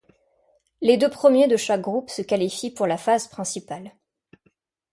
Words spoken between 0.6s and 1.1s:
Les